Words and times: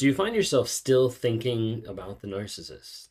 Do 0.00 0.06
you 0.06 0.14
find 0.14 0.34
yourself 0.34 0.70
still 0.70 1.10
thinking 1.10 1.84
about 1.86 2.22
the 2.22 2.26
narcissist? 2.26 3.08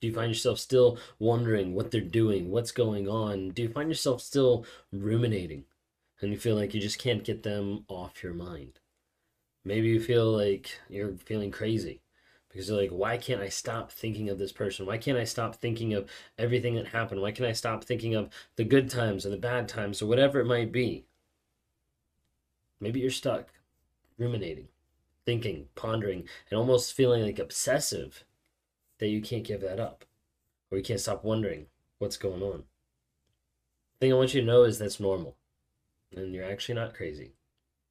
Do 0.00 0.08
you 0.08 0.12
find 0.12 0.32
yourself 0.32 0.58
still 0.58 0.98
wondering 1.20 1.74
what 1.74 1.92
they're 1.92 2.00
doing, 2.00 2.50
what's 2.50 2.72
going 2.72 3.08
on? 3.08 3.50
Do 3.50 3.62
you 3.62 3.68
find 3.68 3.88
yourself 3.88 4.20
still 4.20 4.66
ruminating 4.90 5.66
and 6.20 6.32
you 6.32 6.36
feel 6.36 6.56
like 6.56 6.74
you 6.74 6.80
just 6.80 6.98
can't 6.98 7.22
get 7.22 7.44
them 7.44 7.84
off 7.86 8.24
your 8.24 8.34
mind? 8.34 8.80
Maybe 9.64 9.86
you 9.86 10.00
feel 10.00 10.36
like 10.36 10.76
you're 10.88 11.14
feeling 11.24 11.52
crazy 11.52 12.02
because 12.48 12.68
you're 12.68 12.82
like, 12.82 12.90
why 12.90 13.16
can't 13.16 13.40
I 13.40 13.48
stop 13.48 13.92
thinking 13.92 14.28
of 14.28 14.40
this 14.40 14.50
person? 14.50 14.86
Why 14.86 14.98
can't 14.98 15.16
I 15.16 15.22
stop 15.22 15.54
thinking 15.54 15.94
of 15.94 16.10
everything 16.36 16.74
that 16.74 16.88
happened? 16.88 17.22
Why 17.22 17.30
can't 17.30 17.48
I 17.48 17.52
stop 17.52 17.84
thinking 17.84 18.16
of 18.16 18.28
the 18.56 18.64
good 18.64 18.90
times 18.90 19.24
and 19.24 19.32
the 19.32 19.38
bad 19.38 19.68
times 19.68 20.02
or 20.02 20.06
whatever 20.06 20.40
it 20.40 20.46
might 20.46 20.72
be? 20.72 21.04
Maybe 22.80 22.98
you're 22.98 23.10
stuck 23.10 23.50
ruminating, 24.18 24.66
thinking, 25.26 25.68
pondering, 25.74 26.28
and 26.50 26.58
almost 26.58 26.92
feeling 26.92 27.22
like 27.22 27.38
obsessive 27.38 28.24
that 28.98 29.08
you 29.08 29.20
can't 29.20 29.44
give 29.44 29.60
that 29.60 29.80
up 29.80 30.04
or 30.70 30.78
you 30.78 30.84
can't 30.84 31.00
stop 31.00 31.24
wondering 31.24 31.66
what's 31.98 32.16
going 32.16 32.42
on. 32.42 32.64
The 33.94 34.06
thing 34.06 34.12
I 34.12 34.16
want 34.16 34.34
you 34.34 34.40
to 34.40 34.46
know 34.46 34.64
is 34.64 34.78
that's 34.78 35.00
normal 35.00 35.36
and 36.14 36.34
you're 36.34 36.50
actually 36.50 36.74
not 36.76 36.94
crazy. 36.94 37.32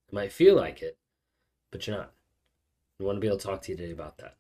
It 0.08 0.14
might 0.14 0.32
feel 0.32 0.56
like 0.56 0.82
it, 0.82 0.98
but 1.72 1.86
you're 1.86 1.98
not. 1.98 2.12
I 3.00 3.04
want 3.04 3.18
to 3.18 3.20
be 3.20 3.28
able 3.28 3.38
to 3.38 3.46
talk 3.46 3.62
to 3.64 3.72
you 3.72 3.78
today 3.78 3.92
about 3.92 4.18
that. 4.20 4.38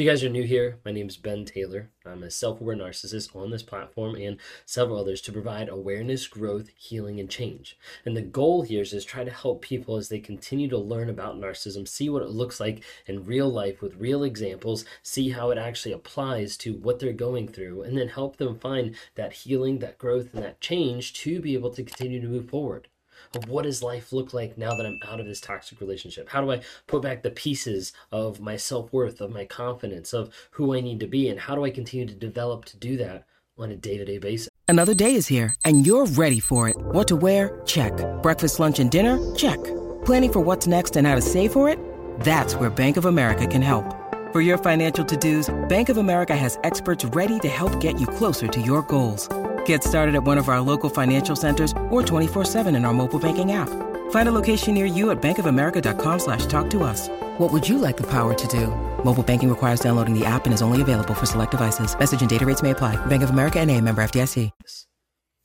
If 0.00 0.04
you 0.04 0.10
guys 0.10 0.24
are 0.24 0.30
new 0.30 0.44
here, 0.44 0.78
my 0.82 0.92
name 0.92 1.08
is 1.08 1.18
Ben 1.18 1.44
Taylor. 1.44 1.90
I'm 2.06 2.22
a 2.22 2.30
self 2.30 2.58
aware 2.58 2.74
narcissist 2.74 3.36
on 3.36 3.50
this 3.50 3.62
platform 3.62 4.14
and 4.14 4.38
several 4.64 4.98
others 4.98 5.20
to 5.20 5.30
provide 5.30 5.68
awareness, 5.68 6.26
growth, 6.26 6.70
healing, 6.74 7.20
and 7.20 7.28
change. 7.28 7.78
And 8.06 8.16
the 8.16 8.22
goal 8.22 8.62
here 8.62 8.80
is 8.80 8.92
to 8.92 9.02
try 9.02 9.24
to 9.24 9.30
help 9.30 9.60
people 9.60 9.96
as 9.96 10.08
they 10.08 10.18
continue 10.18 10.70
to 10.70 10.78
learn 10.78 11.10
about 11.10 11.38
narcissism, 11.38 11.86
see 11.86 12.08
what 12.08 12.22
it 12.22 12.30
looks 12.30 12.58
like 12.58 12.82
in 13.04 13.26
real 13.26 13.50
life 13.50 13.82
with 13.82 14.00
real 14.00 14.24
examples, 14.24 14.86
see 15.02 15.28
how 15.28 15.50
it 15.50 15.58
actually 15.58 15.92
applies 15.92 16.56
to 16.56 16.76
what 16.76 16.98
they're 16.98 17.12
going 17.12 17.46
through, 17.46 17.82
and 17.82 17.98
then 17.98 18.08
help 18.08 18.38
them 18.38 18.58
find 18.58 18.96
that 19.16 19.34
healing, 19.34 19.80
that 19.80 19.98
growth, 19.98 20.32
and 20.32 20.42
that 20.42 20.62
change 20.62 21.12
to 21.12 21.42
be 21.42 21.52
able 21.52 21.74
to 21.74 21.82
continue 21.82 22.22
to 22.22 22.26
move 22.26 22.48
forward 22.48 22.88
of 23.34 23.48
what 23.48 23.62
does 23.62 23.82
life 23.82 24.12
look 24.12 24.34
like 24.34 24.58
now 24.58 24.74
that 24.74 24.86
I'm 24.86 24.98
out 25.06 25.20
of 25.20 25.26
this 25.26 25.40
toxic 25.40 25.80
relationship? 25.80 26.28
How 26.28 26.40
do 26.40 26.50
I 26.50 26.60
put 26.86 27.02
back 27.02 27.22
the 27.22 27.30
pieces 27.30 27.92
of 28.10 28.40
my 28.40 28.56
self 28.56 28.92
worth, 28.92 29.20
of 29.20 29.30
my 29.30 29.44
confidence, 29.44 30.12
of 30.12 30.34
who 30.52 30.74
I 30.74 30.80
need 30.80 31.00
to 31.00 31.06
be, 31.06 31.28
and 31.28 31.40
how 31.40 31.54
do 31.54 31.64
I 31.64 31.70
continue 31.70 32.06
to 32.06 32.14
develop 32.14 32.64
to 32.66 32.76
do 32.76 32.96
that 32.98 33.24
on 33.58 33.70
a 33.70 33.76
day 33.76 33.98
to 33.98 34.04
day 34.04 34.18
basis? 34.18 34.48
Another 34.68 34.94
day 34.94 35.16
is 35.16 35.26
here, 35.26 35.54
and 35.64 35.84
you're 35.84 36.06
ready 36.06 36.38
for 36.38 36.68
it. 36.68 36.76
What 36.78 37.08
to 37.08 37.16
wear? 37.16 37.60
Check. 37.66 37.92
Breakfast, 38.22 38.60
lunch, 38.60 38.78
and 38.78 38.90
dinner? 38.90 39.18
Check. 39.34 39.58
Planning 40.04 40.32
for 40.32 40.40
what's 40.40 40.66
next 40.68 40.96
and 40.96 41.06
how 41.06 41.16
to 41.16 41.20
save 41.20 41.52
for 41.52 41.68
it? 41.68 41.78
That's 42.20 42.54
where 42.54 42.70
Bank 42.70 42.96
of 42.96 43.06
America 43.06 43.46
can 43.48 43.62
help. 43.62 43.96
For 44.32 44.40
your 44.40 44.58
financial 44.58 45.04
to 45.04 45.16
dos, 45.16 45.52
Bank 45.68 45.88
of 45.88 45.96
America 45.96 46.36
has 46.36 46.56
experts 46.62 47.04
ready 47.06 47.40
to 47.40 47.48
help 47.48 47.80
get 47.80 47.98
you 47.98 48.06
closer 48.06 48.46
to 48.46 48.60
your 48.60 48.82
goals. 48.82 49.28
Get 49.70 49.84
started 49.84 50.16
at 50.16 50.24
one 50.24 50.36
of 50.36 50.48
our 50.48 50.60
local 50.60 50.90
financial 50.90 51.36
centers 51.36 51.72
or 51.90 52.02
24-7 52.02 52.74
in 52.74 52.84
our 52.84 52.92
mobile 52.92 53.20
banking 53.20 53.52
app. 53.52 53.68
Find 54.10 54.28
a 54.28 54.32
location 54.32 54.74
near 54.74 54.84
you 54.84 55.12
at 55.12 55.22
bankofamerica.com 55.22 56.18
slash 56.18 56.46
talk 56.46 56.68
to 56.70 56.82
us. 56.82 57.06
What 57.38 57.52
would 57.52 57.68
you 57.68 57.78
like 57.78 57.96
the 57.96 58.08
power 58.08 58.34
to 58.34 58.48
do? 58.48 58.66
Mobile 59.04 59.22
banking 59.22 59.48
requires 59.48 59.78
downloading 59.78 60.18
the 60.18 60.26
app 60.26 60.44
and 60.44 60.52
is 60.52 60.60
only 60.60 60.82
available 60.82 61.14
for 61.14 61.26
select 61.26 61.52
devices. 61.52 61.96
Message 61.96 62.20
and 62.20 62.28
data 62.28 62.44
rates 62.44 62.64
may 62.64 62.72
apply. 62.72 62.96
Bank 63.06 63.22
of 63.22 63.30
America 63.30 63.60
and 63.60 63.70
a 63.70 63.80
member 63.80 64.02
FDIC. 64.02 64.50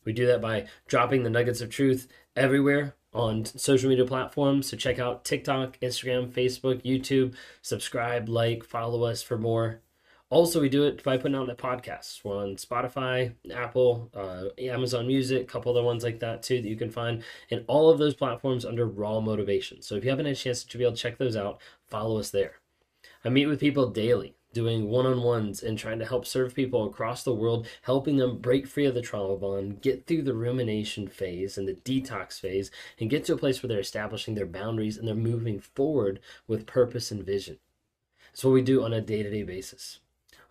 We 0.06 0.14
do 0.14 0.26
that 0.26 0.42
by 0.42 0.66
dropping 0.88 1.22
the 1.22 1.30
nuggets 1.30 1.62
of 1.62 1.70
truth 1.70 2.08
everywhere 2.36 2.96
on 3.14 3.46
social 3.46 3.92
media 3.92 4.06
platforms. 4.06 4.68
So 4.70 4.76
check 4.76 4.98
out 4.98 5.24
TikTok, 5.24 5.80
Instagram, 5.82 6.32
Facebook, 6.32 6.82
YouTube. 6.82 7.36
Subscribe, 7.62 8.28
like, 8.28 8.64
follow 8.64 9.04
us 9.04 9.22
for 9.22 9.38
more. 9.38 9.82
Also, 10.32 10.60
we 10.60 10.70
do 10.70 10.84
it 10.84 11.04
by 11.04 11.18
putting 11.18 11.36
out 11.36 11.46
the 11.46 11.56
podcasts. 11.56 12.24
We're 12.24 12.38
on 12.38 12.56
Spotify, 12.56 13.36
Apple, 13.54 14.10
uh, 14.16 14.46
Amazon 14.60 15.06
Music, 15.06 15.44
a 15.44 15.46
couple 15.46 15.72
other 15.72 15.84
ones 15.84 16.04
like 16.04 16.20
that 16.20 16.42
too 16.42 16.62
that 16.62 16.68
you 16.68 16.76
can 16.76 16.90
find, 16.90 17.24
and 17.52 17.64
all 17.68 17.92
of 17.92 18.00
those 18.00 18.16
platforms 18.16 18.66
under 18.66 18.88
Raw 18.88 19.20
Motivation. 19.20 19.84
So 19.84 19.96
if 19.96 20.04
you 20.04 20.10
haven't 20.10 20.26
had 20.26 20.34
a 20.34 20.38
chance 20.38 20.64
to 20.64 20.78
be 20.80 20.84
able 20.84 20.96
to 20.96 21.02
check 21.02 21.20
those 21.20 21.36
out, 21.36 21.62
follow 21.88 22.18
us 22.18 22.32
there. 22.32 22.56
I 23.24 23.30
meet 23.30 23.46
with 23.46 23.60
people 23.60 23.92
daily, 23.92 24.36
doing 24.52 24.90
one-on-ones 24.90 25.62
and 25.62 25.78
trying 25.78 26.00
to 26.00 26.06
help 26.06 26.26
serve 26.26 26.56
people 26.56 26.88
across 26.88 27.24
the 27.24 27.34
world, 27.34 27.68
helping 27.84 28.18
them 28.18 28.40
break 28.40 28.66
free 28.68 28.86
of 28.86 28.96
the 28.96 29.02
trauma 29.04 29.36
bond, 29.36 29.82
get 29.82 30.08
through 30.08 30.24
the 30.24 30.34
rumination 30.34 31.08
phase 31.08 31.56
and 31.56 31.68
the 31.68 31.74
detox 31.74 32.40
phase, 32.40 32.72
and 33.00 33.12
get 33.12 33.26
to 33.26 33.34
a 33.34 33.38
place 33.38 33.62
where 33.62 33.68
they're 33.68 33.80
establishing 33.80 34.34
their 34.34 34.48
boundaries 34.48 34.98
and 34.98 35.08
they're 35.08 35.14
moving 35.14 35.60
forward 35.60 36.20
with 36.48 36.66
purpose 36.66 37.12
and 37.12 37.24
vision. 37.24 37.60
That's 38.32 38.44
what 38.44 38.54
we 38.54 38.64
do 38.64 38.84
on 38.84 38.92
a 38.92 39.02
day-to-day 39.02 39.44
basis. 39.44 40.00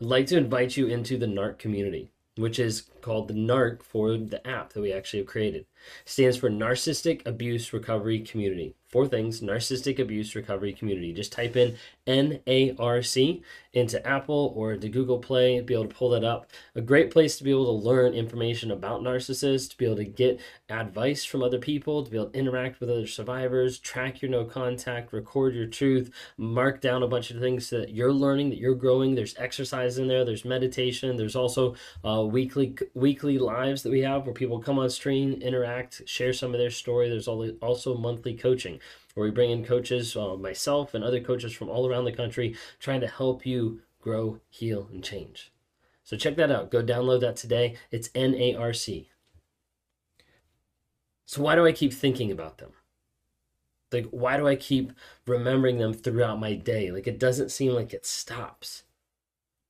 I'd 0.01 0.07
like 0.07 0.27
to 0.29 0.37
invite 0.37 0.77
you 0.77 0.87
into 0.87 1.17
the 1.17 1.27
NARC 1.27 1.59
community, 1.59 2.11
which 2.37 2.59
is 2.59 2.91
called 3.01 3.29
the 3.29 3.35
NARC 3.35 3.83
for 3.83 4.17
the 4.17 4.45
app 4.47 4.73
that 4.73 4.81
we 4.81 4.93
actually 4.93 5.21
have 5.21 5.29
created. 5.29 5.63
It 5.63 5.67
stands 6.05 6.37
for 6.37 6.51
Narcissistic 6.51 7.25
Abuse 7.27 7.73
Recovery 7.73 8.21
Community 8.21 8.75
four 8.95 9.09
things 9.09 9.41
narcissistic 9.41 9.99
abuse 9.99 10.37
recovery 10.37 10.73
community 10.73 11.13
just 11.13 11.33
type 11.33 11.57
in 11.57 11.75
narc 12.07 13.43
into 13.73 14.07
apple 14.07 14.53
or 14.57 14.77
to 14.77 14.89
google 14.89 15.19
play 15.19 15.61
be 15.61 15.75
able 15.75 15.89
to 15.89 15.95
pull 15.95 16.11
that 16.11 16.25
up. 16.25 16.51
A 16.75 16.81
great 16.81 17.11
place 17.11 17.37
to 17.39 17.45
be 17.45 17.51
able 17.51 17.67
to 17.67 17.89
learn 17.89 18.15
information 18.15 18.71
about 18.71 19.03
narcissists 19.03 19.71
to 19.71 19.77
be 19.77 19.85
able 19.85 19.97
to 19.97 20.05
get 20.05 20.41
advice 20.69 21.25
from 21.25 21.43
other 21.43 21.59
people 21.59 22.05
to 22.05 22.11
be 22.11 22.17
able 22.17 22.31
to 22.31 22.39
interact 22.39 22.81
with 22.81 22.91
other 22.91 23.07
survivors 23.07 23.79
track 23.79 24.23
your 24.23 24.31
no 24.31 24.45
contact 24.45 25.13
record 25.13 25.55
your 25.55 25.67
truth 25.67 26.11
mark 26.37 26.81
down 26.81 27.03
a 27.03 27.09
bunch 27.09 27.31
of 27.31 27.41
things 27.41 27.71
that 27.71 27.91
you're 27.91 28.13
learning 28.13 28.51
that 28.51 28.59
you're 28.59 28.75
growing. 28.75 29.15
There's 29.15 29.35
exercise 29.39 29.99
in 29.99 30.07
there 30.07 30.25
there's 30.25 30.45
meditation 30.45 31.17
there's 31.17 31.37
also 31.37 31.75
uh, 32.05 32.25
weekly 32.25 32.77
weekly 32.95 33.39
lives 33.39 33.83
that 33.83 33.91
we 33.91 34.01
have 34.01 34.25
where 34.25 34.35
people 34.35 34.61
come 34.61 34.79
on 34.79 34.91
stream 34.91 35.33
interact 35.43 36.03
share 36.07 36.33
some 36.33 36.55
of 36.55 36.61
their 36.61 36.71
story. 36.71 37.09
There's 37.09 37.29
also 37.29 37.97
monthly 37.97 38.35
coaching 38.35 38.81
where 39.15 39.25
we 39.25 39.31
bring 39.31 39.51
in 39.51 39.65
coaches, 39.65 40.17
uh, 40.17 40.37
myself 40.37 40.95
and 40.95 41.03
other 41.03 41.21
coaches 41.21 41.53
from 41.53 41.69
all 41.69 41.89
around 41.89 42.05
the 42.05 42.13
country, 42.13 42.55
trying 42.79 43.01
to 43.01 43.09
help 43.09 43.47
you 43.47 43.81
grow, 44.01 44.41
heal, 44.51 44.89
and 44.93 45.03
change. 45.03 45.53
So 46.03 46.17
check 46.17 46.37
that 46.37 46.51
out. 46.51 46.71
Go 46.71 46.83
download 46.83 47.21
that 47.23 47.37
today. 47.37 47.77
It's 47.91 48.09
NARC. 48.11 49.07
So 51.25 51.43
why 51.43 51.55
do 51.55 51.65
I 51.65 51.73
keep 51.73 51.93
thinking 51.93 52.31
about 52.31 52.59
them? 52.59 52.73
Like, 53.91 54.07
why 54.11 54.37
do 54.37 54.47
I 54.47 54.57
keep 54.57 54.93
remembering 55.27 55.79
them 55.79 55.95
throughout 55.95 56.41
my 56.41 56.55
day? 56.55 56.91
Like, 56.91 57.07
it 57.07 57.19
doesn't 57.19 57.53
seem 57.53 57.73
like 57.73 57.95
it 57.95 58.05
stops. 58.05 58.83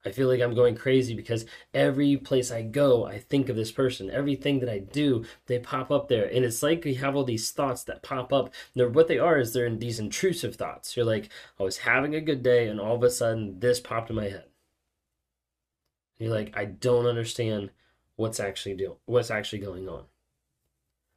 I 0.05 0.11
feel 0.11 0.29
like 0.29 0.41
I'm 0.41 0.55
going 0.55 0.75
crazy 0.75 1.15
because 1.15 1.47
every 1.73 2.17
place 2.17 2.51
I 2.51 2.63
go, 2.63 3.07
I 3.07 3.19
think 3.19 3.49
of 3.49 3.57
this 3.57 3.73
person. 3.73 4.11
Everything 4.11 4.61
that 4.61 4.69
I 4.69 4.79
do, 4.79 5.25
they 5.47 5.59
pop 5.59 5.91
up 5.91 6.09
there. 6.09 6.27
And 6.27 6.45
it's 6.45 6.63
like 6.63 6.85
we 6.85 6.95
have 6.95 7.17
all 7.17 7.25
these 7.25 7.51
thoughts 7.51 7.85
that 7.85 8.03
pop 8.03 8.33
up. 8.33 8.53
They're, 8.75 8.89
what 8.89 9.09
they 9.09 9.19
are 9.19 9.39
is 9.39 9.53
they're 9.53 9.67
in 9.67 9.79
these 9.79 9.99
intrusive 9.99 10.57
thoughts. 10.57 10.97
You're 10.97 11.07
like, 11.07 11.31
I 11.59 11.63
was 11.63 11.79
having 11.79 12.15
a 12.15 12.21
good 12.21 12.43
day, 12.43 12.69
and 12.69 12.79
all 12.79 12.97
of 12.97 13.03
a 13.03 13.11
sudden, 13.11 13.61
this 13.61 13.81
popped 13.81 14.11
in 14.11 14.17
my 14.17 14.25
head. 14.25 14.45
You're 16.19 16.33
like, 16.33 16.57
I 16.57 16.67
don't 16.67 17.07
understand 17.07 17.71
what's 18.17 18.41
actually 18.41 18.75
doing, 18.75 18.97
what's 19.07 19.31
actually 19.31 19.61
going 19.61 19.89
on. 19.89 20.05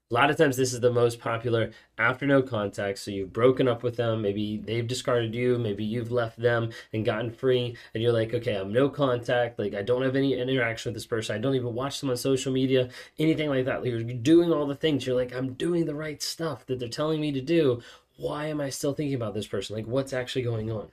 A 0.09 0.13
lot 0.13 0.29
of 0.31 0.38
times, 0.38 0.56
this 0.56 0.72
is 0.72 0.79
the 0.79 0.90
most 0.90 1.19
popular 1.19 1.72
after 1.97 2.25
no 2.25 2.41
contact. 2.41 2.97
So 3.00 3.12
you've 3.12 3.34
broken 3.34 3.68
up 3.68 3.84
with 3.84 3.97
them. 3.97 4.22
Maybe 4.22 4.57
they've 4.57 4.88
discarded 4.88 5.35
you. 5.35 5.57
Maybe 5.57 5.84
you've 5.84 6.13
left 6.13 6.41
them 6.41 6.69
and 6.94 7.03
gotten 7.03 7.29
free. 7.29 7.75
And 7.94 8.01
you're 8.01 8.13
like, 8.13 8.34
okay, 8.34 8.56
I'm 8.56 8.72
no 8.72 8.88
contact. 8.88 9.59
Like, 9.59 9.73
I 9.73 9.81
don't 9.81 10.03
have 10.03 10.16
any 10.16 10.40
interaction 10.40 10.90
with 10.90 10.95
this 10.95 11.06
person. 11.06 11.35
I 11.35 11.40
don't 11.40 11.56
even 11.56 11.73
watch 11.73 12.00
them 12.00 12.09
on 12.09 12.16
social 12.16 12.53
media, 12.53 12.88
anything 13.19 13.50
like 13.50 13.66
that. 13.66 13.81
Like, 13.81 13.91
you're 13.91 14.03
doing 14.03 14.53
all 14.53 14.66
the 14.66 14.75
things. 14.75 15.06
You're 15.06 15.18
like, 15.18 15.35
I'm 15.35 15.53
doing 15.53 15.85
the 15.85 15.95
right 15.95 16.24
stuff 16.24 16.66
that 16.68 16.79
they're 16.79 16.88
telling 16.88 17.19
me 17.19 17.34
to 17.34 17.41
do. 17.41 17.81
Why 18.16 18.45
am 18.45 18.62
I 18.62 18.69
still 18.69 18.94
thinking 18.94 19.16
about 19.16 19.34
this 19.34 19.47
person? 19.47 19.75
Like, 19.75 19.88
what's 19.88 20.13
actually 20.13 20.44
going 20.44 20.72
on? 20.72 20.88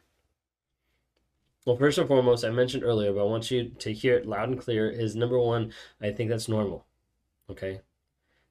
Well, 1.64 1.76
first 1.76 1.99
and 1.99 2.08
foremost, 2.08 2.44
I 2.44 2.50
mentioned 2.50 2.82
earlier, 2.82 3.12
but 3.12 3.20
I 3.20 3.25
want 3.25 3.50
you 3.52 3.70
to 3.78 3.93
hear 3.93 4.16
it 4.16 4.26
loud 4.26 4.49
and 4.49 4.61
clear 4.61 4.90
is 4.90 5.14
number 5.14 5.38
one, 5.38 5.72
I 6.02 6.11
think 6.11 6.31
that's 6.31 6.49
normal. 6.49 6.84
Okay? 7.49 7.81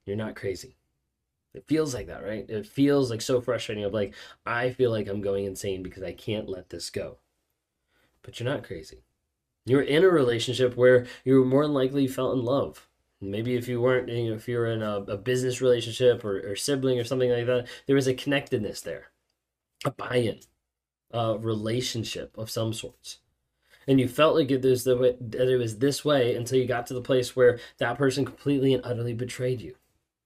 You're 0.05 0.15
not 0.15 0.35
crazy. 0.35 0.75
It 1.53 1.67
feels 1.67 1.94
like 1.94 2.07
that, 2.07 2.23
right? 2.23 2.50
It 2.50 2.65
feels 2.65 3.11
like 3.11 3.21
so 3.21 3.39
frustrating 3.39 3.83
of 3.83 3.94
like, 3.94 4.13
I 4.45 4.71
feel 4.71 4.91
like 4.91 5.07
I'm 5.07 5.21
going 5.21 5.45
insane 5.45 5.83
because 5.83 6.03
I 6.03 6.13
can't 6.13 6.50
let 6.50 6.69
this 6.69 6.89
go. 6.89 7.17
But 8.23 8.39
you're 8.39 8.50
not 8.50 8.63
crazy. 8.63 9.03
You're 9.65 9.81
in 9.81 10.03
a 10.03 10.09
relationship 10.09 10.75
where 10.75 11.05
you 11.23 11.39
were 11.39 11.45
more 11.45 11.63
than 11.63 11.73
likely 11.73 12.07
felt 12.07 12.33
in 12.33 12.44
love. 12.44 12.88
Maybe 13.21 13.55
if 13.55 13.67
you 13.67 13.79
weren't, 13.79 14.09
you 14.09 14.29
know, 14.29 14.35
if 14.35 14.47
you 14.50 14.57
were 14.57 14.67
in 14.67 14.81
a, 14.81 14.97
a 15.01 15.17
business 15.17 15.61
relationship 15.61 16.25
or, 16.25 16.51
or 16.51 16.55
sibling 16.55 17.00
or 17.00 17.05
something 17.05 17.29
like 17.29 17.45
that, 17.45 17.67
there 17.85 17.95
was 17.95 18.07
a 18.07 18.13
connectedness 18.13 18.81
there, 18.81 19.11
a 19.85 19.91
buy-in, 19.91 20.39
a 21.11 21.38
relationship 21.38 22.38
of 22.38 22.50
some 22.50 22.73
sorts 22.73 23.19
and 23.88 24.00
you 24.00 24.07
felt 24.07 24.35
like 24.35 24.51
it 24.51 24.61
the 24.61 24.97
way, 24.97 25.15
that 25.19 25.50
it 25.50 25.57
was 25.57 25.79
this 25.79 26.05
way 26.05 26.35
until 26.35 26.57
you 26.57 26.65
got 26.65 26.88
to 26.88 26.94
the 26.94 27.01
place 27.01 27.35
where 27.35 27.59
that 27.77 27.97
person 27.97 28.25
completely 28.25 28.73
and 28.73 28.85
utterly 28.85 29.13
betrayed 29.13 29.61
you 29.61 29.75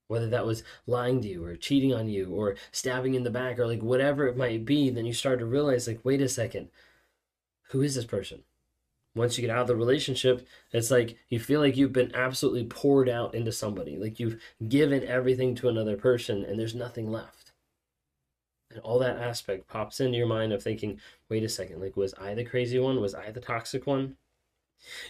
whether 0.08 0.30
that 0.30 0.46
was 0.46 0.64
lying 0.86 1.22
to 1.22 1.28
you 1.28 1.44
or 1.44 1.56
cheating 1.56 1.94
on 1.94 2.08
you 2.08 2.32
or 2.32 2.56
stabbing 2.72 3.16
in 3.16 3.24
the 3.24 3.30
back 3.30 3.60
or 3.60 3.68
like 3.68 3.82
whatever 3.82 4.28
it 4.28 4.38
might 4.38 4.66
be, 4.66 4.90
then 4.90 5.06
you 5.06 5.14
start 5.14 5.40
to 5.40 5.46
realize, 5.46 5.88
like, 5.88 6.04
wait 6.04 6.22
a 6.22 6.30
second, 6.30 6.70
who 7.70 7.82
is 7.82 7.96
this 7.96 8.06
person? 8.06 8.44
Once 9.16 9.38
you 9.38 9.42
get 9.42 9.50
out 9.50 9.62
of 9.62 9.68
the 9.68 9.76
relationship, 9.76 10.48
it's 10.72 10.92
like 10.92 11.18
you 11.28 11.40
feel 11.40 11.60
like 11.60 11.76
you've 11.76 11.94
been 11.94 12.14
absolutely 12.16 12.64
poured 12.64 13.10
out 13.10 13.34
into 13.34 13.52
somebody, 13.52 13.98
like 13.98 14.20
you've 14.20 14.40
given 14.68 15.04
everything 15.04 15.56
to 15.56 15.68
another 15.68 15.98
person 15.98 16.44
and 16.44 16.60
there's 16.60 16.76
nothing 16.76 17.12
left. 17.12 17.52
And 18.70 18.80
all 18.82 19.00
that 19.00 19.18
aspect 19.18 19.68
pops 19.68 20.00
into 20.00 20.18
your 20.18 20.28
mind 20.28 20.54
of 20.54 20.62
thinking, 20.62 21.00
wait 21.30 21.44
a 21.44 21.50
second, 21.50 21.82
like, 21.82 21.98
was 21.98 22.14
I 22.20 22.34
the 22.34 22.44
crazy 22.44 22.78
one? 22.80 23.02
Was 23.02 23.16
I 23.16 23.32
the 23.32 23.40
toxic 23.42 23.88
one? 23.88 24.18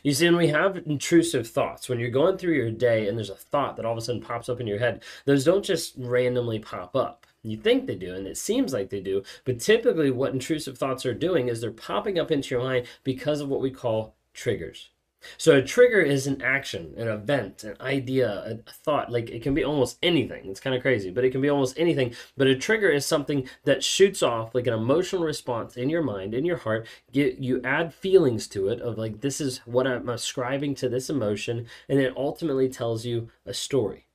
You 0.03 0.13
see, 0.13 0.25
when 0.25 0.37
we 0.37 0.47
have 0.47 0.77
intrusive 0.77 1.47
thoughts, 1.47 1.87
when 1.87 1.99
you're 1.99 2.09
going 2.09 2.37
through 2.37 2.55
your 2.55 2.71
day 2.71 3.07
and 3.07 3.17
there's 3.17 3.29
a 3.29 3.35
thought 3.35 3.75
that 3.75 3.85
all 3.85 3.91
of 3.93 3.97
a 3.97 4.01
sudden 4.01 4.21
pops 4.21 4.49
up 4.49 4.59
in 4.59 4.67
your 4.67 4.79
head, 4.79 5.03
those 5.25 5.43
don't 5.43 5.63
just 5.63 5.93
randomly 5.97 6.59
pop 6.59 6.95
up. 6.95 7.25
You 7.43 7.57
think 7.57 7.85
they 7.85 7.95
do, 7.95 8.13
and 8.13 8.27
it 8.27 8.37
seems 8.37 8.73
like 8.73 8.89
they 8.89 8.99
do, 8.99 9.23
but 9.45 9.59
typically 9.59 10.11
what 10.11 10.33
intrusive 10.33 10.77
thoughts 10.77 11.05
are 11.05 11.13
doing 11.13 11.47
is 11.47 11.61
they're 11.61 11.71
popping 11.71 12.19
up 12.19 12.31
into 12.31 12.55
your 12.55 12.63
mind 12.63 12.87
because 13.03 13.39
of 13.39 13.49
what 13.49 13.61
we 13.61 13.71
call 13.71 14.17
triggers. 14.33 14.89
So 15.37 15.55
a 15.55 15.63
trigger 15.63 15.99
is 15.99 16.27
an 16.27 16.41
action, 16.41 16.93
an 16.95 17.07
event, 17.07 17.63
an 17.63 17.75
idea, 17.81 18.59
a, 18.67 18.71
thought. 18.71 19.11
Like 19.11 19.29
it 19.29 19.41
can 19.41 19.53
be 19.53 19.63
almost 19.63 19.97
anything. 20.03 20.45
It's 20.45 20.59
kind 20.59 20.75
of 20.75 20.81
crazy, 20.81 21.09
but 21.09 21.23
it 21.23 21.31
can 21.31 21.41
be 21.41 21.49
almost 21.49 21.77
anything. 21.77 22.13
But 22.35 22.47
a 22.47 22.55
trigger 22.55 22.89
is 22.89 23.05
something 23.05 23.49
that 23.65 23.83
shoots 23.83 24.21
off 24.21 24.53
like 24.53 24.67
an 24.67 24.73
emotional 24.73 25.23
response 25.23 25.75
in 25.75 25.89
your 25.89 26.03
mind, 26.03 26.33
in 26.33 26.45
your 26.45 26.57
heart. 26.57 26.87
Get 27.11 27.39
you 27.39 27.61
add 27.63 27.93
feelings 27.93 28.47
to 28.49 28.69
it 28.69 28.79
of 28.79 28.97
like 28.97 29.21
this 29.21 29.41
is 29.41 29.59
what 29.65 29.87
I'm 29.87 30.09
ascribing 30.09 30.75
to 30.75 30.89
this 30.89 31.09
emotion, 31.09 31.67
and 31.89 31.99
it 31.99 32.15
ultimately 32.15 32.69
tells 32.69 33.05
you 33.05 33.29
a 33.45 33.53
story. 33.53 34.07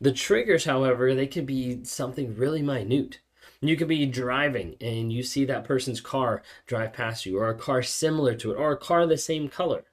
The 0.00 0.12
triggers, 0.12 0.64
however, 0.64 1.14
they 1.14 1.26
can 1.26 1.44
be 1.44 1.82
something 1.84 2.36
really 2.36 2.62
minute. 2.62 3.20
You 3.60 3.76
could 3.76 3.88
be 3.88 4.06
driving 4.06 4.76
and 4.80 5.12
you 5.12 5.22
see 5.22 5.44
that 5.46 5.64
person's 5.64 6.00
car 6.00 6.42
drive 6.66 6.92
past 6.92 7.26
you, 7.26 7.38
or 7.38 7.48
a 7.48 7.54
car 7.54 7.82
similar 7.82 8.34
to 8.34 8.52
it, 8.52 8.56
or 8.56 8.72
a 8.72 8.76
car 8.76 9.06
the 9.06 9.16
same 9.16 9.48
color 9.48 9.84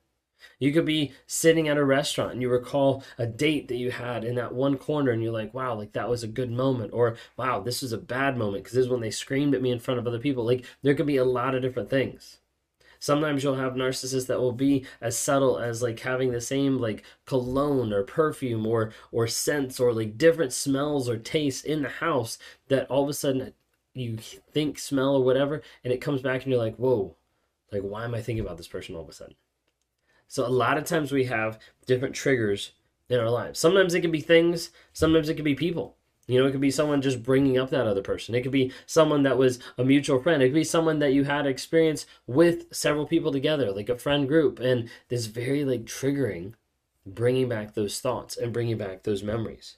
you 0.60 0.72
could 0.72 0.86
be 0.86 1.14
sitting 1.28 1.68
at 1.68 1.78
a 1.78 1.84
restaurant 1.84 2.34
and 2.34 2.42
you 2.42 2.50
recall 2.50 3.04
a 3.18 3.26
date 3.26 3.68
that 3.68 3.78
you 3.78 3.92
had 3.92 4.24
in 4.24 4.36
that 4.36 4.54
one 4.54 4.78
corner 4.78 5.12
and 5.12 5.22
you're 5.22 5.32
like, 5.32 5.54
wow, 5.54 5.76
like 5.76 5.94
that 5.94 6.10
was 6.10 6.24
a 6.24 6.28
good 6.28 6.52
moment. 6.52 6.92
Or, 6.94 7.18
wow, 7.38 7.60
this 7.60 7.82
was 7.82 7.92
a 7.92 7.98
bad 7.98 8.38
moment 8.38 8.64
because 8.64 8.76
this 8.76 8.86
is 8.86 8.92
when 8.92 9.02
they 9.02 9.12
screamed 9.12 9.56
at 9.56 9.62
me 9.62 9.72
in 9.72 9.80
front 9.80 10.00
of 10.00 10.08
other 10.08 10.20
people. 10.20 10.46
Like 10.46 10.66
there 10.82 10.96
could 10.96 11.08
be 11.08 11.18
a 11.18 11.26
lot 11.26 11.56
of 11.56 11.62
different 11.62 11.90
things. 11.90 12.40
Sometimes 13.04 13.44
you'll 13.44 13.56
have 13.56 13.74
narcissists 13.74 14.28
that 14.28 14.40
will 14.40 14.54
be 14.54 14.86
as 15.02 15.18
subtle 15.18 15.60
as 15.60 15.82
like 15.82 16.00
having 16.00 16.32
the 16.32 16.40
same 16.40 16.78
like 16.78 17.04
cologne 17.26 17.92
or 17.92 18.02
perfume 18.04 18.66
or 18.66 18.94
or 19.12 19.28
scents 19.28 19.78
or 19.78 19.92
like 19.92 20.18
different 20.18 20.54
smells 20.54 21.10
or 21.10 21.18
tastes 21.18 21.66
in 21.66 21.82
the 21.82 21.90
house 21.90 22.38
that 22.70 22.90
all 22.90 23.04
of 23.04 23.10
a 23.10 23.14
sudden 23.14 23.54
you 23.94 24.16
think 24.54 24.80
smell 24.80 25.18
or 25.18 25.24
whatever 25.26 25.62
and 25.84 25.92
it 25.92 26.00
comes 26.00 26.22
back 26.22 26.44
and 26.44 26.54
you're 26.54 26.64
like, 26.64 26.78
whoa, 26.78 27.14
like 27.74 27.82
why 27.82 28.06
am 28.06 28.16
I 28.16 28.22
thinking 28.22 28.46
about 28.46 28.56
this 28.56 28.70
person 28.70 28.96
all 28.96 29.02
of 29.02 29.10
a 29.10 29.12
sudden? 29.12 29.36
So 30.28 30.46
a 30.46 30.50
lot 30.50 30.78
of 30.78 30.86
times 30.86 31.12
we 31.12 31.26
have 31.26 31.60
different 31.86 32.16
triggers 32.16 32.72
in 33.10 33.20
our 33.20 33.30
lives. 33.30 33.60
Sometimes 33.60 33.94
it 33.94 34.02
can 34.02 34.12
be 34.12 34.22
things, 34.22 34.72
sometimes 34.94 35.30
it 35.30 35.36
can 35.36 35.46
be 35.46 35.56
people. 35.56 35.96
You 36.26 36.40
know, 36.40 36.48
it 36.48 36.52
could 36.52 36.62
be 36.62 36.72
someone 36.72 37.02
just 37.02 37.22
bringing 37.22 37.58
up 37.58 37.70
that 37.72 37.86
other 37.86 38.02
person. 38.02 38.34
It 38.34 38.44
could 38.44 38.52
be 38.52 38.72
someone 38.86 39.24
that 39.24 39.38
was 39.38 39.60
a 39.78 39.84
mutual 39.84 40.22
friend. 40.22 40.42
It 40.42 40.48
could 40.48 40.56
be 40.56 40.64
someone 40.64 41.00
that 41.00 41.12
you 41.12 41.26
had 41.26 41.46
experience 41.46 42.06
with 42.26 42.74
several 42.74 43.06
people 43.06 43.32
together, 43.32 43.72
like 43.74 43.90
a 43.90 43.98
friend 43.98 44.28
group. 44.28 44.60
And 44.60 44.90
this 45.10 45.26
very 45.26 45.66
like 45.66 45.84
triggering, 45.84 46.54
bringing 47.06 47.50
back 47.50 47.74
those 47.74 48.00
thoughts 48.00 48.38
and 48.38 48.54
bringing 48.54 48.78
back 48.78 49.04
those 49.04 49.22
memories. 49.22 49.78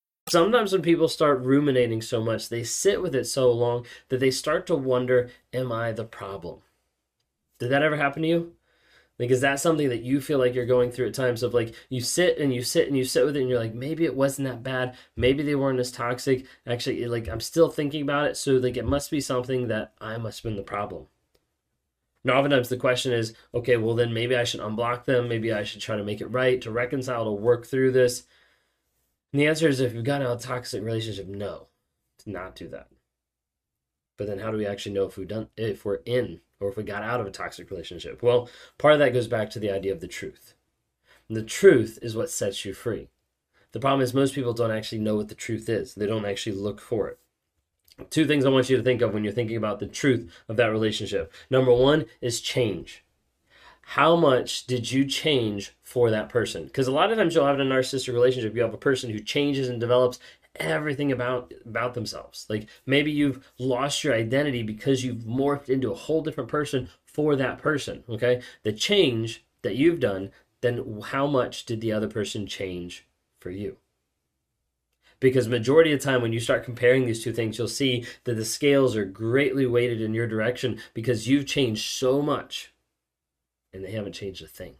Sometimes 0.31 0.71
when 0.71 0.81
people 0.81 1.09
start 1.09 1.43
ruminating 1.43 2.01
so 2.01 2.23
much, 2.23 2.47
they 2.47 2.63
sit 2.63 3.01
with 3.01 3.13
it 3.13 3.25
so 3.25 3.51
long 3.51 3.85
that 4.07 4.21
they 4.21 4.31
start 4.31 4.65
to 4.67 4.75
wonder, 4.77 5.29
Am 5.51 5.73
I 5.73 5.91
the 5.91 6.05
problem? 6.05 6.61
Did 7.59 7.67
that 7.71 7.83
ever 7.83 7.97
happen 7.97 8.21
to 8.21 8.29
you? 8.29 8.53
Like, 9.19 9.29
is 9.29 9.41
that 9.41 9.59
something 9.59 9.89
that 9.89 10.03
you 10.03 10.21
feel 10.21 10.39
like 10.39 10.55
you're 10.55 10.65
going 10.65 10.89
through 10.89 11.07
at 11.07 11.15
times 11.15 11.43
of 11.43 11.53
like 11.53 11.75
you 11.89 11.99
sit 11.99 12.37
and 12.37 12.53
you 12.53 12.63
sit 12.63 12.87
and 12.87 12.95
you 12.95 13.03
sit 13.03 13.25
with 13.25 13.35
it 13.35 13.41
and 13.41 13.49
you're 13.49 13.59
like, 13.59 13.73
maybe 13.73 14.05
it 14.05 14.15
wasn't 14.15 14.47
that 14.47 14.63
bad. 14.63 14.95
Maybe 15.17 15.43
they 15.43 15.55
weren't 15.55 15.81
as 15.81 15.91
toxic. 15.91 16.45
Actually, 16.65 17.05
like, 17.07 17.27
I'm 17.27 17.41
still 17.41 17.67
thinking 17.67 18.01
about 18.01 18.27
it. 18.27 18.37
So, 18.37 18.53
like, 18.53 18.77
it 18.77 18.85
must 18.85 19.11
be 19.11 19.19
something 19.19 19.67
that 19.67 19.91
I 19.99 20.15
must 20.15 20.39
have 20.39 20.49
been 20.49 20.55
the 20.55 20.63
problem. 20.63 21.07
Now, 22.23 22.37
oftentimes 22.37 22.69
the 22.69 22.77
question 22.77 23.11
is, 23.11 23.33
okay, 23.53 23.75
well, 23.75 23.95
then 23.95 24.13
maybe 24.13 24.37
I 24.37 24.45
should 24.45 24.61
unblock 24.61 25.03
them. 25.03 25.27
Maybe 25.27 25.51
I 25.51 25.65
should 25.65 25.81
try 25.81 25.97
to 25.97 26.05
make 26.05 26.21
it 26.21 26.27
right, 26.27 26.61
to 26.61 26.71
reconcile, 26.71 27.25
to 27.25 27.31
work 27.31 27.65
through 27.65 27.91
this. 27.91 28.23
And 29.31 29.41
the 29.41 29.47
answer 29.47 29.67
is 29.67 29.79
if 29.79 29.93
you've 29.93 30.03
gotten 30.03 30.27
out 30.27 30.33
of 30.33 30.39
a 30.39 30.43
toxic 30.43 30.83
relationship, 30.83 31.27
no, 31.27 31.67
to 32.19 32.29
not 32.29 32.55
do 32.55 32.67
that. 32.69 32.87
But 34.17 34.27
then 34.27 34.39
how 34.39 34.51
do 34.51 34.57
we 34.57 34.65
actually 34.65 34.93
know 34.93 35.05
if 35.05 35.17
we've 35.17 35.27
done 35.27 35.47
if 35.57 35.85
we're 35.85 36.01
in 36.05 36.41
or 36.59 36.69
if 36.69 36.77
we 36.77 36.83
got 36.83 37.03
out 37.03 37.21
of 37.21 37.27
a 37.27 37.31
toxic 37.31 37.71
relationship? 37.71 38.21
Well, 38.21 38.49
part 38.77 38.93
of 38.93 38.99
that 38.99 39.13
goes 39.13 39.27
back 39.27 39.49
to 39.51 39.59
the 39.59 39.71
idea 39.71 39.93
of 39.93 40.01
the 40.01 40.07
truth. 40.07 40.53
And 41.27 41.37
the 41.37 41.43
truth 41.43 41.97
is 42.01 42.15
what 42.15 42.29
sets 42.29 42.65
you 42.65 42.73
free. 42.73 43.09
The 43.71 43.79
problem 43.79 44.01
is 44.01 44.13
most 44.13 44.35
people 44.35 44.53
don't 44.53 44.71
actually 44.71 44.99
know 44.99 45.15
what 45.15 45.29
the 45.29 45.35
truth 45.35 45.69
is. 45.69 45.95
They 45.95 46.05
don't 46.05 46.25
actually 46.25 46.57
look 46.57 46.81
for 46.81 47.07
it. 47.07 47.19
Two 48.09 48.25
things 48.25 48.45
I 48.45 48.49
want 48.49 48.69
you 48.69 48.77
to 48.77 48.83
think 48.83 49.01
of 49.01 49.13
when 49.13 49.23
you're 49.23 49.31
thinking 49.31 49.57
about 49.57 49.79
the 49.79 49.87
truth 49.87 50.31
of 50.49 50.57
that 50.57 50.71
relationship. 50.71 51.31
Number 51.49 51.73
one 51.73 52.05
is 52.19 52.41
change 52.41 53.05
how 53.95 54.15
much 54.15 54.65
did 54.67 54.89
you 54.89 55.03
change 55.03 55.73
for 55.83 56.09
that 56.11 56.29
person? 56.29 56.63
Because 56.63 56.87
a 56.87 56.93
lot 56.93 57.11
of 57.11 57.17
times 57.17 57.35
you'll 57.35 57.45
have 57.45 57.59
a 57.59 57.63
narcissistic 57.63 58.13
relationship, 58.13 58.55
you 58.55 58.61
have 58.61 58.73
a 58.73 58.77
person 58.77 59.09
who 59.09 59.19
changes 59.19 59.67
and 59.67 59.81
develops 59.81 60.17
everything 60.55 61.11
about 61.11 61.53
about 61.65 61.93
themselves. 61.93 62.45
Like 62.49 62.69
maybe 62.85 63.11
you've 63.11 63.51
lost 63.59 64.05
your 64.05 64.13
identity 64.13 64.63
because 64.63 65.03
you've 65.03 65.25
morphed 65.25 65.67
into 65.67 65.91
a 65.91 65.95
whole 65.95 66.21
different 66.21 66.49
person 66.49 66.87
for 67.03 67.35
that 67.35 67.57
person. 67.57 68.05
Okay, 68.07 68.41
the 68.63 68.71
change 68.71 69.43
that 69.61 69.75
you've 69.75 69.99
done, 69.99 70.31
then 70.61 71.01
how 71.07 71.27
much 71.27 71.65
did 71.65 71.81
the 71.81 71.91
other 71.91 72.07
person 72.07 72.47
change 72.47 73.05
for 73.39 73.51
you? 73.51 73.75
because 75.19 75.47
majority 75.47 75.91
of 75.93 75.99
the 75.99 76.03
time 76.03 76.23
when 76.23 76.33
you 76.33 76.39
start 76.39 76.63
comparing 76.63 77.05
these 77.05 77.23
two 77.23 77.31
things 77.31 77.57
you'll 77.57 77.67
see 77.67 78.03
that 78.23 78.33
the 78.33 78.43
scales 78.43 78.95
are 78.95 79.05
greatly 79.05 79.67
weighted 79.67 80.01
in 80.01 80.15
your 80.15 80.25
direction 80.25 80.79
because 80.95 81.27
you've 81.27 81.45
changed 81.45 81.85
so 81.85 82.23
much 82.23 82.71
and 83.73 83.83
they 83.83 83.91
haven't 83.91 84.13
changed 84.13 84.43
a 84.43 84.47
thing. 84.47 84.75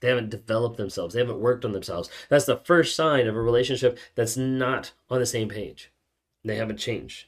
They 0.00 0.08
haven't 0.08 0.30
developed 0.30 0.76
themselves. 0.76 1.14
They 1.14 1.20
haven't 1.20 1.40
worked 1.40 1.64
on 1.64 1.72
themselves. 1.72 2.10
That's 2.28 2.44
the 2.44 2.58
first 2.58 2.94
sign 2.94 3.26
of 3.26 3.34
a 3.34 3.40
relationship 3.40 3.98
that's 4.14 4.36
not 4.36 4.92
on 5.08 5.20
the 5.20 5.26
same 5.26 5.48
page. 5.48 5.90
They 6.44 6.56
haven't 6.56 6.78
changed. 6.78 7.26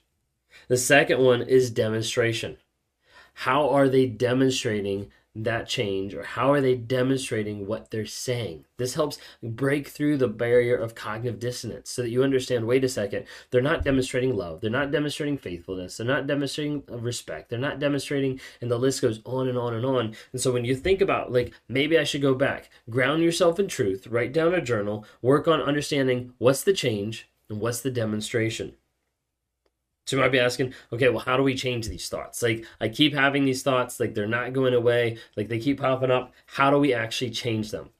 The 0.69 0.77
second 0.77 1.21
one 1.21 1.43
is 1.43 1.71
demonstration. 1.71 2.59
How 3.33 3.71
are 3.71 3.89
they 3.89 4.07
demonstrating 4.07 5.11
that 5.45 5.69
change 5.69 6.15
or 6.15 6.23
how 6.23 6.53
are 6.53 6.61
they 6.61 6.75
demonstrating 6.75 7.67
what 7.67 7.91
they're 7.91 8.07
saying? 8.07 8.65
This 8.77 8.95
helps 8.95 9.19
break 9.43 9.89
through 9.89 10.17
the 10.17 10.29
barrier 10.29 10.77
of 10.77 10.95
cognitive 10.95 11.39
dissonance 11.39 11.91
so 11.91 12.03
that 12.03 12.11
you 12.11 12.23
understand 12.23 12.67
wait 12.67 12.85
a 12.85 12.89
second 12.89 13.25
they're 13.51 13.61
not 13.61 13.85
demonstrating 13.85 14.37
love 14.37 14.61
they're 14.61 14.71
not 14.71 14.91
demonstrating 14.91 15.39
faithfulness 15.39 15.97
they're 15.97 16.07
not 16.07 16.27
demonstrating 16.27 16.83
respect 16.89 17.51
they're 17.51 17.59
not 17.59 17.79
demonstrating 17.79 18.41
and 18.61 18.71
the 18.71 18.79
list 18.79 19.03
goes 19.03 19.21
on 19.25 19.49
and 19.49 19.59
on 19.59 19.75
and 19.75 19.85
on. 19.85 20.15
And 20.33 20.41
so 20.41 20.53
when 20.53 20.65
you 20.65 20.75
think 20.75 21.01
about 21.01 21.33
like 21.33 21.53
maybe 21.69 21.99
i 21.99 22.05
should 22.05 22.23
go 22.23 22.35
back 22.35 22.71
ground 22.91 23.23
yourself 23.23 23.59
in 23.59 23.69
truth 23.69 24.07
write 24.07 24.33
down 24.33 24.55
a 24.55 24.61
journal 24.61 25.05
work 25.23 25.49
on 25.49 25.61
understanding 25.61 26.33
what's 26.39 26.63
the 26.63 26.73
change 26.73 27.29
and 27.49 27.61
what's 27.61 27.81
the 27.81 27.91
demonstration 27.91 28.75
so 30.09 30.17
you 30.17 30.23
might 30.23 30.33
be 30.33 30.39
asking, 30.39 30.73
okay, 30.91 31.11
well, 31.11 31.19
how 31.19 31.37
do 31.37 31.43
we 31.43 31.55
change 31.55 31.87
these 31.87 32.09
thoughts? 32.09 32.43
Like, 32.43 32.65
I 32.81 32.89
keep 32.89 33.13
having 33.13 33.45
these 33.45 33.63
thoughts, 33.63 34.01
like 34.01 34.15
they're 34.15 34.27
not 34.27 34.55
going 34.55 34.73
away, 34.73 35.19
like 35.37 35.49
they 35.49 35.59
keep 35.59 35.81
popping 35.81 36.11
up. 36.11 36.33
How 36.47 36.71
do 36.71 36.79
we 36.79 36.95
actually 36.95 37.29
change 37.29 37.73
them? 37.73 37.91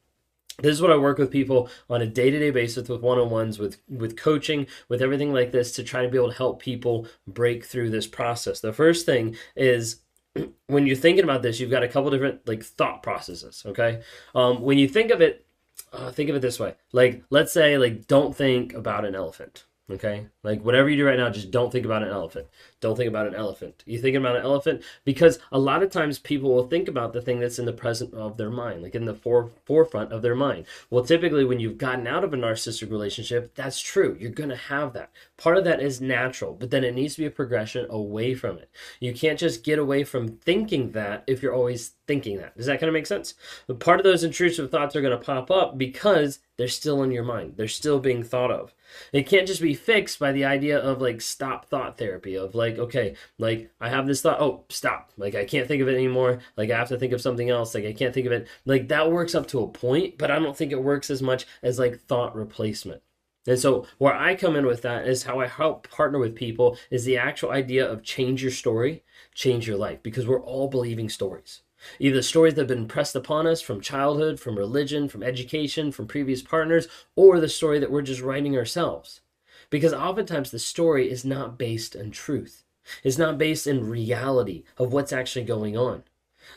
This 0.57 0.73
is 0.73 0.81
what 0.81 0.91
I 0.91 0.97
work 0.97 1.19
with 1.19 1.31
people 1.31 1.69
on 1.91 2.01
a 2.01 2.07
day-to-day 2.07 2.51
basis 2.51 2.89
with 2.89 3.03
one-on-ones, 3.03 3.59
with 3.59 3.77
with 3.91 4.17
coaching, 4.17 4.67
with 4.89 5.03
everything 5.03 5.35
like 5.35 5.53
this 5.53 5.71
to 5.73 5.83
try 5.83 6.01
to 6.01 6.09
be 6.09 6.17
able 6.17 6.31
to 6.31 6.37
help 6.39 6.63
people 6.63 7.07
break 7.27 7.67
through 7.67 7.91
this 7.91 8.07
process. 8.07 8.61
The 8.61 8.73
first 8.73 9.05
thing 9.05 9.37
is 9.55 10.01
when 10.67 10.87
you're 10.87 10.97
thinking 10.97 11.25
about 11.25 11.43
this, 11.43 11.61
you've 11.61 11.71
got 11.71 11.83
a 11.83 11.89
couple 11.89 12.11
different 12.11 12.49
like 12.49 12.63
thought 12.63 13.03
processes. 13.03 13.65
Okay, 13.67 14.01
um, 14.35 14.63
when 14.63 14.79
you 14.79 14.89
think 14.89 15.11
of 15.11 15.21
it 15.21 15.45
uh, 15.93 16.11
think 16.11 16.31
of 16.31 16.37
it 16.37 16.41
this 16.41 16.59
way 16.59 16.75
like 16.93 17.23
let's 17.31 17.53
say 17.53 17.79
like 17.79 18.07
don't 18.07 18.35
think 18.35 18.75
about 18.75 19.05
an 19.05 19.15
elephant 19.15 19.65
Okay? 19.91 20.27
Like 20.43 20.63
whatever 20.63 20.89
you 20.89 20.97
do 20.97 21.07
right 21.07 21.19
now, 21.19 21.31
just 21.31 21.51
don't 21.51 21.73
think 21.73 21.87
about 21.87 22.03
an 22.03 22.11
elephant. 22.11 22.47
Don't 22.81 22.97
think 22.97 23.09
about 23.09 23.27
an 23.27 23.35
elephant. 23.35 23.83
You 23.87 23.99
thinking 23.99 24.21
about 24.21 24.37
an 24.37 24.43
elephant? 24.43 24.83
Because 25.05 25.39
a 25.51 25.59
lot 25.59 25.83
of 25.83 25.91
times 25.91 26.19
people 26.19 26.55
will 26.55 26.69
think 26.69 26.89
about 26.89 27.13
the 27.13 27.23
thing 27.23 27.41
that's 27.41 27.59
in 27.59 27.65
the 27.65 27.73
present 27.73 28.13
of 28.13 28.37
their 28.37 28.51
mind, 28.51 28.83
like 28.83 28.95
in 28.95 29.07
the 29.07 29.15
fore, 29.15 29.51
forefront 29.65 30.13
of 30.13 30.23
their 30.23 30.35
mind. 30.35 30.67
Well, 30.91 31.05
typically 31.05 31.45
when 31.45 31.59
you've 31.59 31.79
gotten 31.79 32.07
out 32.07 32.23
of 32.23 32.35
a 32.35 32.37
narcissistic 32.37 32.91
relationship, 32.91 33.55
that's 33.55 33.81
true. 33.81 34.17
You're 34.21 34.31
going 34.31 34.51
to 34.51 34.57
have 34.57 34.93
that. 34.93 35.11
Part 35.39 35.57
of 35.57 35.63
that 35.65 35.81
is 35.81 36.01
natural, 36.01 36.53
but 36.53 36.73
then 36.73 36.83
it 36.83 36.97
needs 36.97 37.15
to 37.15 37.21
be 37.21 37.27
a 37.27 37.31
progression 37.31 37.87
away 37.91 38.35
from 38.35 38.59
it. 38.59 38.69
You 38.99 39.15
can't 39.15 39.39
just 39.39 39.63
get 39.63 39.79
away 39.79 40.03
from 40.03 40.37
thinking 40.39 40.91
that 40.93 41.23
if 41.29 41.43
you're 41.43 41.55
always 41.55 41.93
thinking 42.09 42.39
that. 42.39 42.57
Does 42.57 42.67
that 42.67 42.81
kind 42.81 42.89
of 42.89 42.95
make 42.95 43.07
sense? 43.07 43.35
But 43.69 43.79
part 43.79 44.01
of 44.01 44.05
those 44.05 44.25
intrusive 44.25 44.69
thoughts 44.69 44.97
are 44.97 45.01
going 45.01 45.17
to 45.17 45.25
pop 45.25 45.49
up 45.53 45.79
because 45.79 46.41
they're 46.57 46.67
still 46.67 47.05
in 47.05 47.13
your 47.13 47.23
mind. 47.23 47.55
They're 47.57 47.69
still 47.69 48.01
being 48.01 48.25
thought 48.25 48.51
of. 48.51 48.75
It 49.13 49.29
can't 49.29 49.47
just 49.47 49.63
be 49.63 49.75
fixed 49.75 50.19
by 50.19 50.33
the 50.33 50.45
idea 50.45 50.77
of 50.77 51.01
like 51.01 51.21
stop 51.21 51.67
thought 51.67 51.99
therapy 51.99 52.35
of 52.35 52.57
like, 52.57 52.77
okay, 52.77 53.15
like 53.39 53.71
I 53.81 53.91
have 53.91 54.09
this 54.09 54.23
thought, 54.23 54.41
oh, 54.41 54.65
stop. 54.71 55.13
Like 55.17 55.37
I 55.37 55.45
can't 55.45 55.69
think 55.69 55.83
of 55.83 55.89
it 55.89 55.95
anymore. 55.95 56.41
Like 56.57 56.73
I 56.73 56.79
have 56.79 56.89
to 56.89 56.99
think 56.99 57.13
of 57.13 57.21
something 57.21 57.49
else. 57.49 57.77
Like 57.77 57.85
I 57.85 57.93
can't 57.93 58.13
think 58.13 58.27
of 58.27 58.33
it. 58.33 58.49
Like 58.65 58.89
that 58.89 59.13
works 59.13 59.37
up 59.37 59.47
to 59.49 59.63
a 59.63 59.69
point, 59.69 60.19
but 60.19 60.33
I 60.33 60.41
don't 60.41 60.57
think 60.57 60.73
it 60.73 60.83
works 60.83 61.11
as 61.11 61.23
much 61.23 61.47
as 61.63 61.79
like 61.79 62.01
thought 62.01 62.35
replacement. 62.35 63.03
And 63.49 63.59
so 63.59 63.87
where 63.97 64.15
I 64.15 64.35
come 64.35 64.57
in 64.57 64.67
with 64.67 64.83
that 64.83 65.09
is 65.09 65.23
how 65.23 65.41
I 65.41 65.47
help 65.47 65.89
partner 65.89 66.19
with 66.19 66.37
people 66.37 66.77
is 66.91 67.07
the 67.07 67.17
actual 67.17 67.51
idea 67.51 67.91
of 67.91 68.03
change 68.03 68.43
your 68.43 68.53
story, 68.53 69.05
change 69.35 69.67
your 69.67 69.79
life 69.79 70.03
because 70.03 70.27
we're 70.27 70.43
all 70.43 70.69
believing 70.69 71.09
stories. 71.09 71.63
Either 71.99 72.21
stories 72.21 72.55
that 72.55 72.63
have 72.63 72.69
been 72.69 72.87
pressed 72.87 73.17
upon 73.17 73.47
us 73.47 73.63
from 73.63 73.81
childhood, 73.81 74.39
from 74.39 74.59
religion, 74.59 75.09
from 75.09 75.23
education, 75.23 75.91
from 75.91 76.07
previous 76.07 76.43
partners, 76.43 76.89
or 77.17 77.41
the 77.41 77.49
story 77.49 77.79
that 77.79 77.91
we're 77.91 78.03
just 78.03 78.21
writing 78.21 78.55
ourselves. 78.55 79.23
Because 79.71 79.95
oftentimes 79.95 80.51
the 80.51 80.59
story 80.59 81.11
is 81.11 81.25
not 81.25 81.59
based 81.59 81.95
in 81.95 82.11
truth. 82.11 82.65
It's 83.03 83.17
not 83.17 83.39
based 83.39 83.67
in 83.67 83.89
reality 83.89 84.65
of 84.77 84.93
what's 84.93 85.13
actually 85.13 85.47
going 85.47 85.75
on. 85.75 86.03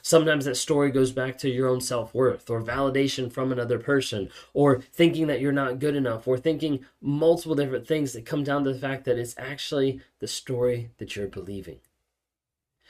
Sometimes 0.02 0.46
that 0.46 0.56
story 0.56 0.92
goes 0.92 1.12
back 1.12 1.38
to 1.40 1.50
your 1.50 1.68
own 1.68 1.82
self 1.82 2.14
worth 2.14 2.50
or 2.50 2.62
validation 2.62 3.32
from 3.32 3.52
another 3.52 3.80
person 3.80 4.30
or 4.54 4.82
thinking 4.94 5.28
that 5.28 5.42
you're 5.42 5.52
not 5.52 5.80
good 5.80 5.96
enough 5.96 6.28
or 6.28 6.38
thinking 6.38 6.86
multiple 7.02 7.56
different 7.56 7.88
things 7.88 8.14
that 8.14 8.26
come 8.26 8.44
down 8.44 8.64
to 8.64 8.74
the 8.74 8.80
fact 8.80 9.06
that 9.06 9.18
it's 9.18 9.36
actually 9.38 10.02
the 10.20 10.28
story 10.28 10.92
that 10.98 11.16
you're 11.16 11.28
believing. 11.28 11.80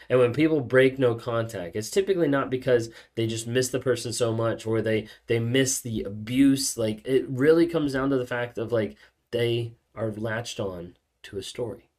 And 0.10 0.20
when 0.20 0.34
people 0.34 0.62
break 0.62 0.98
no 0.98 1.15
contact, 1.15 1.75
it's 1.75 1.91
typically 1.91 2.27
not 2.27 2.50
because 2.50 2.89
they 3.15 3.27
just 3.27 3.48
miss 3.48 3.70
the 3.70 3.79
person 3.79 4.13
so 4.13 4.34
much 4.34 4.65
or 4.65 4.81
they 4.81 5.08
they 5.27 5.39
miss 5.39 5.79
the 5.79 6.03
abuse. 6.03 6.77
Like 6.77 7.05
it 7.05 7.25
really 7.29 7.67
comes 7.67 7.93
down 7.93 8.10
to 8.10 8.17
the 8.17 8.25
fact 8.25 8.58
of 8.58 8.72
like 8.72 8.98
they 9.31 9.74
are 9.96 10.12
latched 10.12 10.60
on 10.60 10.98
to 11.24 11.38
a 11.38 11.43
story 11.43 11.89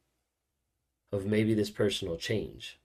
of 1.13 1.27
maybe 1.27 1.55
this 1.55 1.71
person 1.71 2.09
will 2.09 2.17
change. 2.17 2.79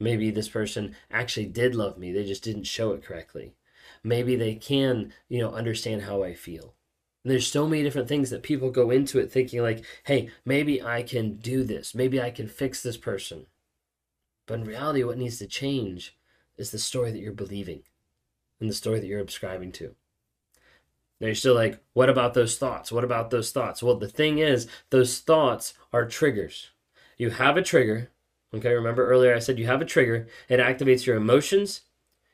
Maybe 0.00 0.30
this 0.30 0.48
person 0.48 0.96
actually 1.10 1.46
did 1.46 1.74
love 1.74 1.98
me. 1.98 2.12
They 2.12 2.24
just 2.24 2.42
didn't 2.42 2.64
show 2.64 2.92
it 2.92 3.04
correctly. 3.04 3.54
Maybe 4.02 4.36
they 4.36 4.54
can, 4.54 5.12
you 5.28 5.40
know, 5.40 5.52
understand 5.52 6.02
how 6.02 6.22
I 6.22 6.34
feel. 6.34 6.74
There's 7.24 7.46
so 7.46 7.66
many 7.66 7.82
different 7.82 8.08
things 8.08 8.30
that 8.30 8.42
people 8.42 8.70
go 8.70 8.90
into 8.90 9.18
it 9.18 9.32
thinking 9.32 9.62
like, 9.62 9.84
"Hey, 10.04 10.30
maybe 10.44 10.82
I 10.82 11.02
can 11.02 11.36
do 11.36 11.64
this. 11.64 11.94
Maybe 11.94 12.20
I 12.20 12.30
can 12.30 12.48
fix 12.48 12.82
this 12.82 12.98
person." 12.98 13.46
But 14.46 14.60
in 14.60 14.64
reality, 14.66 15.02
what 15.04 15.16
needs 15.16 15.38
to 15.38 15.46
change 15.46 16.16
is 16.56 16.70
the 16.70 16.78
story 16.78 17.10
that 17.12 17.20
you're 17.20 17.32
believing 17.32 17.84
and 18.60 18.68
the 18.68 18.74
story 18.74 19.00
that 19.00 19.06
you're 19.06 19.20
subscribing 19.20 19.72
to. 19.72 19.94
Now 21.20 21.28
you're 21.28 21.34
still 21.34 21.54
like, 21.54 21.82
what 21.92 22.10
about 22.10 22.34
those 22.34 22.58
thoughts? 22.58 22.92
What 22.92 23.04
about 23.04 23.30
those 23.30 23.50
thoughts? 23.50 23.82
Well, 23.82 23.96
the 23.96 24.08
thing 24.08 24.38
is, 24.38 24.68
those 24.90 25.20
thoughts 25.20 25.74
are 25.92 26.06
triggers. 26.06 26.70
You 27.16 27.30
have 27.30 27.56
a 27.56 27.62
trigger. 27.62 28.10
Okay, 28.54 28.72
remember 28.72 29.06
earlier 29.06 29.34
I 29.34 29.40
said 29.40 29.58
you 29.58 29.66
have 29.66 29.82
a 29.82 29.86
trigger. 29.86 30.28
It 30.48 30.60
activates 30.60 31.06
your 31.06 31.16
emotions. 31.16 31.82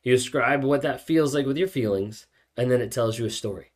You 0.02 0.14
describe 0.14 0.62
what 0.62 0.82
that 0.82 1.06
feels 1.06 1.34
like 1.34 1.46
with 1.46 1.56
your 1.56 1.68
feelings, 1.68 2.26
and 2.56 2.70
then 2.70 2.80
it 2.80 2.92
tells 2.92 3.18
you 3.18 3.26
a 3.26 3.30
story. 3.30 3.72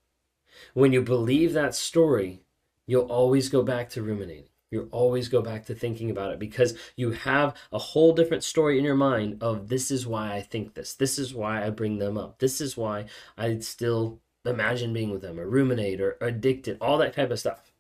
When 0.72 0.92
you 0.92 1.02
believe 1.02 1.52
that 1.52 1.74
story, 1.74 2.44
you'll 2.86 3.06
always 3.06 3.48
go 3.48 3.62
back 3.62 3.88
to 3.90 4.02
ruminating 4.02 4.48
you 4.74 4.88
always 4.90 5.28
go 5.28 5.40
back 5.40 5.64
to 5.66 5.74
thinking 5.74 6.10
about 6.10 6.32
it 6.32 6.38
because 6.38 6.76
you 6.96 7.12
have 7.12 7.54
a 7.72 7.78
whole 7.78 8.12
different 8.12 8.42
story 8.42 8.76
in 8.76 8.84
your 8.84 8.96
mind 8.96 9.38
of 9.40 9.68
this 9.68 9.90
is 9.90 10.06
why 10.06 10.34
I 10.34 10.42
think 10.42 10.74
this. 10.74 10.94
This 10.94 11.18
is 11.18 11.32
why 11.32 11.64
I 11.64 11.70
bring 11.70 11.98
them 11.98 12.18
up. 12.18 12.40
This 12.40 12.60
is 12.60 12.76
why 12.76 13.06
I 13.38 13.58
still 13.60 14.20
imagine 14.44 14.92
being 14.92 15.10
with 15.10 15.22
them 15.22 15.38
or 15.38 15.48
ruminate 15.48 16.00
or 16.00 16.18
addicted, 16.20 16.76
all 16.80 16.98
that 16.98 17.14
type 17.14 17.30
of 17.30 17.38
stuff. 17.38 17.72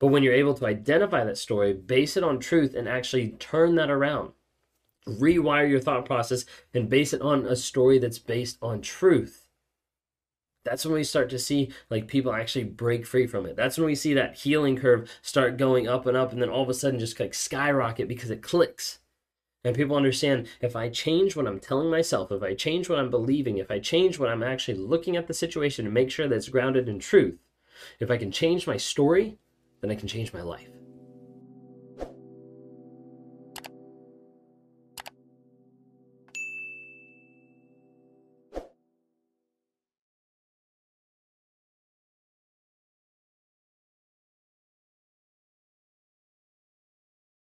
But 0.00 0.08
when 0.08 0.22
you're 0.22 0.34
able 0.34 0.54
to 0.54 0.66
identify 0.66 1.22
that 1.22 1.38
story, 1.38 1.74
base 1.74 2.16
it 2.16 2.24
on 2.24 2.40
truth, 2.40 2.74
and 2.74 2.88
actually 2.88 3.32
turn 3.38 3.76
that 3.76 3.90
around, 3.90 4.32
rewire 5.06 5.68
your 5.68 5.78
thought 5.78 6.06
process, 6.06 6.44
and 6.74 6.88
base 6.88 7.12
it 7.12 7.20
on 7.20 7.46
a 7.46 7.54
story 7.54 7.98
that's 7.98 8.18
based 8.18 8.58
on 8.62 8.80
truth, 8.80 9.46
that's 10.64 10.84
when 10.84 10.94
we 10.94 11.04
start 11.04 11.30
to 11.30 11.38
see 11.38 11.70
like 11.88 12.06
people 12.06 12.32
actually 12.32 12.64
break 12.64 13.06
free 13.06 13.26
from 13.26 13.46
it. 13.46 13.56
That's 13.56 13.78
when 13.78 13.86
we 13.86 13.94
see 13.94 14.14
that 14.14 14.38
healing 14.38 14.76
curve 14.76 15.10
start 15.22 15.56
going 15.56 15.88
up 15.88 16.06
and 16.06 16.16
up 16.16 16.32
and 16.32 16.40
then 16.40 16.50
all 16.50 16.62
of 16.62 16.68
a 16.68 16.74
sudden 16.74 16.98
just 16.98 17.18
like 17.18 17.34
skyrocket 17.34 18.08
because 18.08 18.30
it 18.30 18.42
clicks. 18.42 18.98
And 19.64 19.76
people 19.76 19.96
understand 19.96 20.48
if 20.60 20.74
I 20.74 20.88
change 20.88 21.36
what 21.36 21.46
I'm 21.46 21.60
telling 21.60 21.90
myself, 21.90 22.32
if 22.32 22.42
I 22.42 22.54
change 22.54 22.88
what 22.88 22.98
I'm 22.98 23.10
believing, 23.10 23.58
if 23.58 23.70
I 23.70 23.78
change 23.78 24.18
what 24.18 24.30
I'm 24.30 24.42
actually 24.42 24.78
looking 24.78 25.16
at 25.16 25.26
the 25.26 25.34
situation 25.34 25.84
and 25.84 25.94
make 25.94 26.10
sure 26.10 26.28
that 26.28 26.34
it's 26.34 26.48
grounded 26.48 26.88
in 26.88 26.98
truth, 26.98 27.38
if 27.98 28.10
I 28.10 28.16
can 28.16 28.30
change 28.30 28.66
my 28.66 28.76
story, 28.76 29.38
then 29.80 29.90
I 29.90 29.94
can 29.94 30.08
change 30.08 30.32
my 30.32 30.42
life. 30.42 30.79